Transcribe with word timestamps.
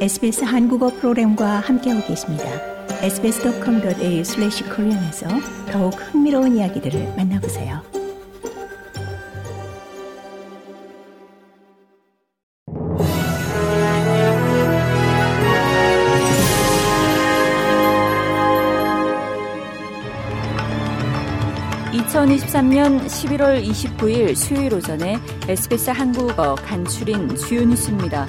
SBS 0.00 0.44
한국어 0.44 0.88
프로그램과 0.88 1.60
함께하고 1.60 2.06
계십니다. 2.06 2.44
sbs.com.au/korean에서 3.02 5.28
더욱 5.70 5.92
흥미로운 5.92 6.56
이야기들을 6.56 7.16
만나보세요. 7.18 7.82
(2023년 21.92 23.04
11월 23.04 23.62
29일) 23.62 24.34
수요일 24.34 24.72
오전에 24.72 25.18
SBS 25.46 25.90
한국어 25.90 26.54
간추린 26.54 27.36
주요 27.36 27.66
뉴스입니다. 27.66 28.24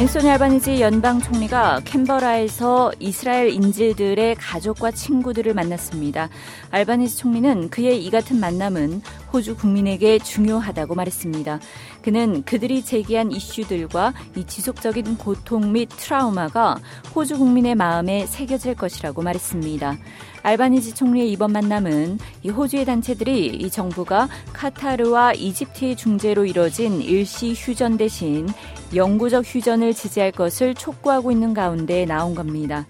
앤소니 0.00 0.30
알바니지 0.30 0.80
연방 0.80 1.20
총리가 1.20 1.82
캔버라에서 1.84 2.90
이스라엘 3.00 3.50
인질들의 3.50 4.34
가족과 4.36 4.92
친구들을 4.92 5.52
만났습니다. 5.52 6.30
알바니지 6.70 7.18
총리는 7.18 7.68
그의 7.68 8.02
이 8.02 8.10
같은 8.10 8.40
만남은 8.40 9.02
호주 9.30 9.56
국민에게 9.56 10.18
중요하다고 10.18 10.94
말했습니다. 10.94 11.60
그는 12.00 12.42
그들이 12.44 12.82
제기한 12.82 13.30
이슈들과 13.30 14.14
이 14.36 14.46
지속적인 14.46 15.18
고통 15.18 15.70
및 15.72 15.90
트라우마가 15.94 16.78
호주 17.14 17.36
국민의 17.36 17.74
마음에 17.74 18.24
새겨질 18.24 18.76
것이라고 18.76 19.20
말했습니다. 19.20 19.98
알바니지 20.42 20.94
총리의 20.94 21.30
이번 21.30 21.52
만남은 21.52 22.18
이 22.42 22.48
호주의 22.48 22.86
단체들이 22.86 23.48
이 23.48 23.70
정부가 23.70 24.30
카타르와 24.54 25.34
이집트의 25.34 25.96
중재로 25.96 26.46
이뤄진 26.46 27.02
일시 27.02 27.52
휴전 27.52 27.98
대신 27.98 28.48
영구적 28.94 29.44
휴전을 29.46 29.94
지지할 29.94 30.32
것을 30.32 30.74
촉구하고 30.74 31.30
있는 31.30 31.54
가운데 31.54 32.04
나온 32.04 32.34
겁니다. 32.34 32.86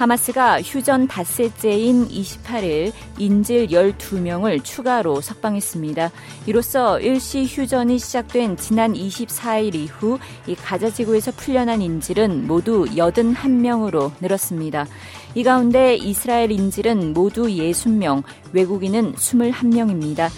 하마스가 0.00 0.62
휴전 0.62 1.08
닷새째인 1.08 2.08
28일 2.08 2.90
인질 3.18 3.66
12명을 3.66 4.64
추가로 4.64 5.20
석방했습니다. 5.20 6.10
이로써 6.46 6.98
일시 7.00 7.44
휴전이 7.44 7.98
시작된 7.98 8.56
지난 8.56 8.94
24일 8.94 9.74
이후 9.74 10.18
이 10.46 10.54
가자 10.54 10.88
지구에서 10.88 11.32
풀려난 11.32 11.82
인질은 11.82 12.46
모두 12.46 12.86
81명으로 12.86 14.12
늘었습니다. 14.22 14.86
이 15.34 15.42
가운데 15.42 15.96
이스라엘 15.96 16.50
인질은 16.50 17.12
모두 17.12 17.46
60명, 17.48 18.22
외국인은 18.54 19.14
21명입니다. 19.16 20.30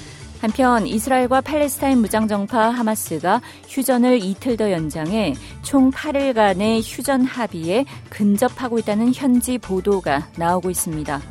한편 0.42 0.88
이스라엘과 0.88 1.40
팔레스타인 1.40 1.98
무장정파 1.98 2.70
하마스가 2.70 3.40
휴전을 3.68 4.24
이틀 4.24 4.56
더 4.56 4.72
연장해 4.72 5.34
총 5.62 5.92
8일간의 5.92 6.82
휴전 6.82 7.24
합의에 7.24 7.84
근접하고 8.10 8.80
있다는 8.80 9.14
현지 9.14 9.56
보도가 9.56 10.26
나오고 10.36 10.68
있습니다. 10.70 11.22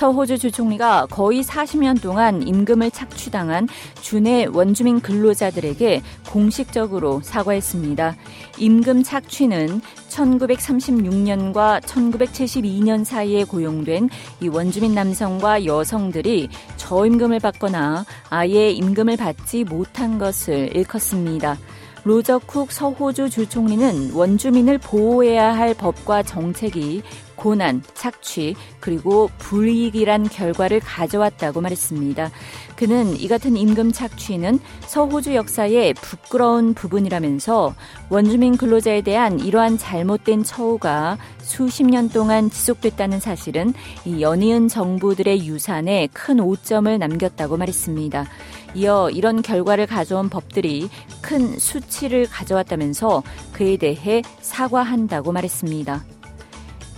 서호주 0.00 0.38
주총리가 0.38 1.08
거의 1.10 1.42
40년 1.42 2.00
동안 2.00 2.46
임금을 2.46 2.90
착취당한 2.90 3.68
준의 4.00 4.46
원주민 4.46 5.00
근로자들에게 5.00 6.00
공식적으로 6.30 7.20
사과했습니다. 7.22 8.16
임금 8.56 9.02
착취는 9.02 9.82
1936년과 10.08 11.82
1972년 11.82 13.04
사이에 13.04 13.44
고용된 13.44 14.08
이 14.40 14.48
원주민 14.48 14.94
남성과 14.94 15.66
여성들이 15.66 16.48
저임금을 16.90 17.38
받거나 17.38 18.04
아예 18.30 18.72
임금을 18.72 19.16
받지 19.16 19.62
못한 19.62 20.18
것을 20.18 20.74
일컫습니다. 20.76 21.56
로저 22.02 22.40
쿡 22.40 22.72
서호주 22.72 23.30
주총리는 23.30 24.12
원주민을 24.12 24.78
보호해야 24.78 25.56
할 25.56 25.72
법과 25.74 26.24
정책이 26.24 27.02
고난, 27.40 27.82
착취, 27.94 28.54
그리고 28.80 29.30
불이익이란 29.38 30.28
결과를 30.28 30.80
가져왔다고 30.80 31.62
말했습니다. 31.62 32.30
그는 32.76 33.18
이 33.18 33.28
같은 33.28 33.56
임금 33.56 33.92
착취는 33.92 34.60
서호주 34.86 35.34
역사의 35.34 35.94
부끄러운 35.94 36.74
부분이라면서 36.74 37.74
원주민 38.10 38.58
근로자에 38.58 39.00
대한 39.00 39.40
이러한 39.40 39.78
잘못된 39.78 40.44
처우가 40.44 41.16
수십 41.38 41.84
년 41.84 42.10
동안 42.10 42.50
지속됐다는 42.50 43.20
사실은 43.20 43.72
이 44.04 44.20
연이은 44.20 44.68
정부들의 44.68 45.46
유산에 45.46 46.08
큰 46.12 46.40
오점을 46.40 46.98
남겼다고 46.98 47.56
말했습니다. 47.56 48.26
이어 48.74 49.08
이런 49.10 49.40
결과를 49.40 49.86
가져온 49.86 50.28
법들이 50.28 50.90
큰 51.22 51.58
수치를 51.58 52.26
가져왔다면서 52.28 53.22
그에 53.52 53.78
대해 53.78 54.22
사과한다고 54.42 55.32
말했습니다. 55.32 56.19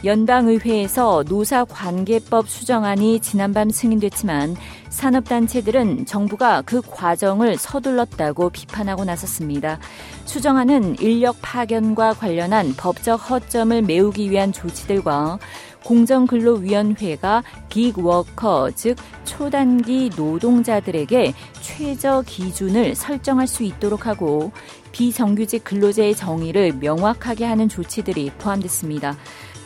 연방의회에서 0.05 1.25
노사관계법 1.29 2.49
수정안이 2.49 3.21
지난밤 3.21 3.71
승인됐지만 3.71 4.57
산업단체들은 4.89 6.07
정부가 6.07 6.63
그 6.63 6.83
과정을 6.83 7.57
서둘렀다고 7.57 8.51
비판하고 8.51 9.05
나섰습니다. 9.05 9.79
수정안은 10.25 10.99
인력 11.01 11.37
파견과 11.41 12.15
관련한 12.15 12.75
법적 12.77 13.31
허점을 13.31 13.83
메우기 13.83 14.31
위한 14.31 14.53
조치들과 14.53 15.39
공정근로위원회가 15.85 17.43
빅워커, 17.69 18.71
즉 18.75 18.97
초단기 19.25 20.11
노동자들에게 20.17 21.35
최저 21.61 22.23
기준을 22.27 22.95
설정할 22.95 23.47
수 23.47 23.65
있도록 23.65 24.07
하고 24.07 24.53
비정규직 24.93 25.65
근로자의 25.65 26.15
정의를 26.15 26.75
명확하게 26.75 27.47
하는 27.47 27.69
조치들이 27.69 28.31
포함됐습니다. 28.39 29.17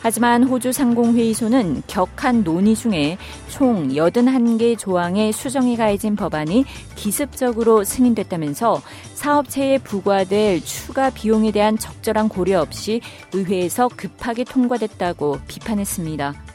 하지만 0.01 0.43
호주 0.43 0.71
상공회의소는 0.71 1.83
격한 1.87 2.43
논의 2.43 2.75
중에 2.75 3.17
총 3.49 3.89
81개 3.89 4.77
조항의 4.77 5.33
수정이 5.33 5.75
가해진 5.75 6.15
법안이 6.15 6.65
기습적으로 6.95 7.83
승인됐다면서 7.83 8.81
사업체에 9.15 9.79
부과될 9.79 10.63
추가 10.63 11.09
비용에 11.09 11.51
대한 11.51 11.77
적절한 11.77 12.29
고려 12.29 12.61
없이 12.61 13.01
의회에서 13.33 13.89
급하게 13.89 14.43
통과됐다고 14.43 15.39
비판했습니다. 15.47 16.46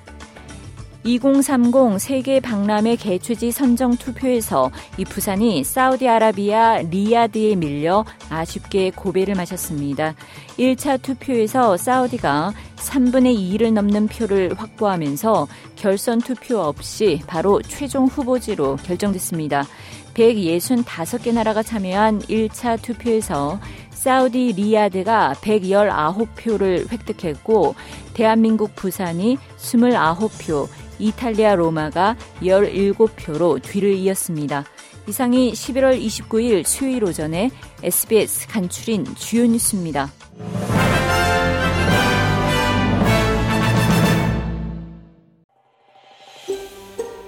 2030 1.05 1.99
세계 1.99 2.39
박람회 2.41 2.97
개최지 2.97 3.51
선정 3.51 3.97
투표에서 3.97 4.71
이 4.99 5.05
부산이 5.05 5.65
사우디아라비아 5.65 6.83
리야드에 6.91 7.57
밀려 7.57 8.05
아쉽게 8.29 8.91
고배를 8.91 9.35
마셨습니다. 9.35 10.15
1차 10.59 11.03
투표에서 11.03 11.77
사우디가 11.77 12.53
3분의 12.77 13.37
2를 13.37 13.73
넘는 13.73 14.09
표를 14.09 14.55
확보하면서 14.57 15.49
결선 15.77 16.21
투표 16.21 16.59
없이 16.61 17.21
바로 17.27 17.61
최종 17.63 18.07
후보지로 18.07 18.77
결정됐습니다. 18.77 19.67
165개 20.15 21.33
나라가 21.33 21.63
참여한 21.63 22.21
1차 22.21 22.81
투표에서 22.83 23.61
사우디 23.91 24.55
리야드가 24.57 25.35
119표를 25.41 26.91
획득했고 26.91 27.75
대한민국 28.15 28.75
부산이 28.75 29.39
29표, 29.59 30.69
이탈리아 30.99 31.55
로마가 31.55 32.17
17표로 32.43 33.63
뒤를 33.63 33.95
이었습니다. 33.95 34.65
이상이 35.09 35.53
11월 35.53 36.01
29일 36.01 36.65
수요일 36.65 37.05
오전에 37.05 37.51
SBS 37.83 38.49
간추린 38.49 39.05
주요 39.17 39.47
뉴스입니다. 39.47 40.11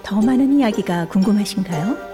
더 0.02 0.20
많은 0.20 0.58
이야기가 0.58 1.08
궁금하신가요? 1.08 2.13